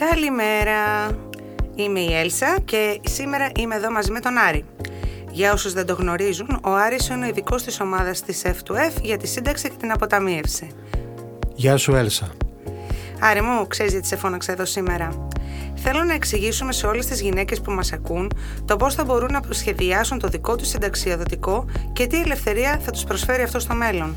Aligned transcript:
Καλημέρα. 0.00 1.06
Είμαι 1.74 2.00
η 2.00 2.14
Έλσα 2.14 2.56
και 2.64 3.00
σήμερα 3.04 3.50
είμαι 3.58 3.74
εδώ 3.74 3.90
μαζί 3.90 4.10
με 4.10 4.20
τον 4.20 4.38
Άρη. 4.38 4.64
Για 5.30 5.52
όσους 5.52 5.72
δεν 5.72 5.86
το 5.86 5.94
γνωρίζουν, 5.94 6.60
ο 6.64 6.70
Άρης 6.70 7.08
είναι 7.08 7.24
ο 7.24 7.28
ειδικός 7.28 7.62
της 7.62 7.80
ομάδας 7.80 8.22
της 8.22 8.42
F2F 8.44 9.02
για 9.02 9.16
τη 9.16 9.26
σύνταξη 9.26 9.68
και 9.68 9.74
την 9.78 9.92
αποταμίευση. 9.92 10.70
Γεια 11.54 11.76
σου 11.76 11.94
Έλσα. 11.94 12.28
Άρη 13.20 13.40
μου, 13.40 13.66
ξέρεις 13.66 13.92
γιατί 13.92 14.06
σε 14.06 14.16
φώναξα 14.16 14.52
εδώ 14.52 14.64
σήμερα; 14.64 15.28
Θέλω 15.74 16.04
να 16.04 16.14
εξηγήσουμε 16.14 16.72
σε 16.72 16.86
όλες 16.86 17.06
τις 17.06 17.20
γυναίκες 17.20 17.60
που 17.60 17.70
μας 17.70 17.92
ακούν 17.92 18.30
το 18.64 18.76
πώς 18.76 18.94
θα 18.94 19.04
μπορούν 19.04 19.32
να 19.32 19.40
προσχεδιάσουν 19.40 20.18
το 20.18 20.28
δικό 20.28 20.56
τους 20.56 20.68
συνταξιοδοτικό 20.68 21.64
και 21.92 22.06
τι 22.06 22.20
ελευθερία 22.20 22.80
θα 22.84 22.90
τους 22.90 23.04
προσφέρει 23.04 23.42
αυτό 23.42 23.58
στο 23.58 23.74
μέλλον. 23.74 24.16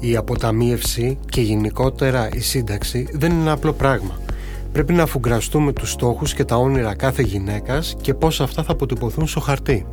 Η 0.00 0.16
αποταμίευση 0.16 1.18
και 1.28 1.40
γενικότερα 1.40 2.28
η 2.32 2.40
σύνταξη 2.40 3.08
δεν 3.12 3.32
είναι 3.32 3.40
ένα 3.40 3.52
απλό 3.52 3.72
πράγμα. 3.72 4.21
Πρέπει 4.72 4.92
να 4.92 5.02
αφουγκραστούμε 5.02 5.72
τους 5.72 5.90
στόχους 5.90 6.34
και 6.34 6.44
τα 6.44 6.56
όνειρα 6.56 6.94
κάθε 6.94 7.22
γυναίκας 7.22 7.96
και 8.00 8.14
πώς 8.14 8.40
αυτά 8.40 8.62
θα 8.62 8.72
αποτυπωθούν 8.72 9.26
στο 9.26 9.40
χαρτί. 9.40 9.86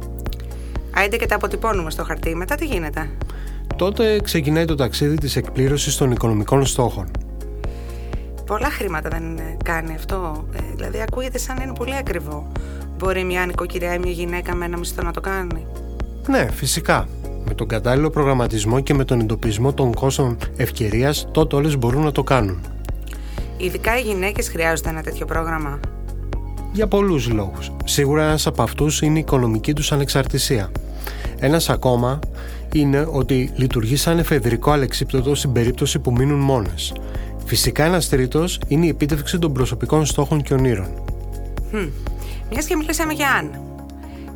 Άιντε 0.96 1.18
και 1.18 1.26
τα 1.26 1.36
αποτυπώνουμε 1.36 1.92
στο 1.92 2.04
χαρτί, 2.04 2.36
μετά 2.36 2.56
τι 2.56 2.66
γίνεται; 2.66 3.10
Τότε 3.76 4.20
ξεκινάει 4.24 4.66
το 4.66 4.76
ταξίδι 4.76 5.16
της 5.16 5.36
εκπλήρωσης 5.36 5.98
των 5.98 6.12
οικονομικών 6.12 6.66
στόχων. 6.66 7.12
Πολλά 8.46 8.70
χρήματα 8.70 9.10
δεν 9.10 9.40
κάνει 9.64 9.96
αυτό. 9.96 10.46
Ε, 10.54 10.60
δηλαδή, 10.76 11.02
ακούγεται 11.02 11.38
σαν 11.38 11.56
να 11.58 11.64
είναι 11.64 11.74
πολύ 11.74 11.96
ακριβό. 11.96 12.52
Μπορεί 12.98 13.24
μια 13.24 13.46
νοικοκυριά 13.46 13.94
ή 13.94 14.00
μια 14.00 14.12
γυναίκα 14.12 14.56
με 14.56 14.66
ένα 14.66 14.78
μισθό 14.78 15.04
να 15.04 15.12
το 15.12 15.22
κάνει; 15.22 15.66
Ναι, 16.28 16.48
φυσικά. 16.52 17.08
Με 17.46 17.54
τον 17.54 17.68
κατάλληλο 17.68 18.10
προγραμματισμό 18.10 18.80
και 18.80 18.94
με 18.94 19.06
τον 19.06 19.20
εντοπισμό 19.20 19.74
των 19.74 19.94
κόστων 19.94 20.38
ευκαιρίας, 20.58 21.28
τότε 21.32 21.56
όλες 21.56 21.78
μπορούν 21.78 22.04
να 22.04 22.12
το 22.12 22.24
κάνουν. 22.24 22.62
Ειδικά 23.62 23.98
οι 23.98 24.02
γυναίκες 24.02 24.50
χρειάζονται 24.50 24.90
ένα 24.90 25.02
τέτοιο 25.02 25.26
πρόγραμμα. 25.26 25.80
Για 26.74 26.88
πολλούς 26.88 27.30
λόγους. 27.30 27.72
Σίγουρα 27.86 28.24
ένας 28.24 28.48
από 28.48 28.64
αυτούς 28.64 29.02
είναι 29.02 29.18
η 29.18 29.20
οικονομική 29.20 29.74
τους 29.74 29.92
ανεξαρτησία. 29.92 30.72
Ένας 31.40 31.70
ακόμα 31.70 32.20
είναι 32.74 33.08
ότι 33.12 33.52
λειτουργεί 33.56 33.96
σαν 33.96 34.20
εφεδρικό 34.20 34.72
αλεξίπτωτο 34.72 35.36
στην 35.36 35.52
περίπτωση 35.52 36.00
που 36.00 36.12
μείνουν 36.12 36.40
μόνες. 36.40 36.94
Φυσικά 37.46 37.84
ένας 37.84 38.10
τρίτος 38.10 38.60
είναι 38.68 38.86
η 38.86 38.90
επίτευξη 38.90 39.40
των 39.40 39.54
προσωπικών 39.54 40.06
στόχων 40.06 40.42
και 40.42 40.54
ονείρων. 40.54 40.88
Hm. 41.74 41.90
Μιας 42.52 42.66
και 42.66 42.76
μιλήσαμε 42.76 43.14
για 43.14 43.28
αν. 43.30 43.62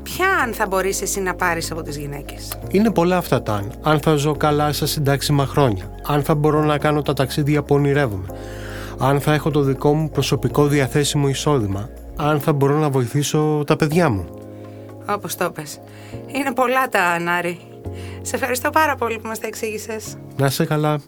Ποια 0.04 0.28
αν 0.44 0.54
θα 0.54 0.68
μπορείς 0.68 1.02
εσύ 1.02 1.22
να 1.22 1.36
πάρεις 1.36 1.72
από 1.72 1.82
τις 1.82 1.98
γυναίκες; 1.98 2.58
Είναι 2.70 2.92
πολλά 2.92 3.18
αυτά 3.18 3.42
τα 3.42 3.54
αν. 3.54 3.72
Αν 3.82 4.00
θα 4.00 4.16
ζω 4.16 4.36
καλά 4.36 4.74
στα 4.74 4.86
συντάξιμα 4.86 5.46
χρόνια. 5.46 5.92
Αν 6.08 6.24
θα 6.24 6.36
μπορώ 6.36 6.64
να 6.64 6.78
κάνω 6.78 7.02
τα 7.02 7.14
ταξίδια 7.14 7.64
που 7.64 7.76
ονειρεύομαι. 7.76 8.26
Αν 9.04 9.22
θα 9.22 9.34
έχω 9.34 9.52
το 9.52 9.62
δικό 9.62 9.94
μου 9.94 10.10
προσωπικό 10.10 10.68
διαθέσιμο 10.68 11.28
εισόδημα. 11.28 11.90
Αν 12.16 12.40
θα 12.40 12.54
μπορώ 12.54 12.78
να 12.78 12.90
βοηθήσω 12.90 13.64
τα 13.68 13.76
παιδιά 13.76 14.10
μου. 14.10 14.26
Όπως 15.10 15.36
το 15.36 15.52
πες. 15.52 15.80
Είναι 16.28 16.54
πολλά 16.54 16.90
τα 16.90 17.04
ανάρι. 17.04 17.60
Σε 18.22 18.36
ευχαριστώ 18.36 18.70
πάρα 18.70 18.96
πολύ 18.96 19.20
που 19.20 19.28
μας 19.28 19.40
τα 19.40 19.48
εξήγησες. 19.48 20.18
Να 20.38 20.50
σε 20.50 20.66
καλά. 20.66 21.00